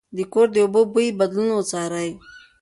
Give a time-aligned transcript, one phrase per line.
[0.17, 2.09] د کور د اوبو بوی بدلون وڅارئ.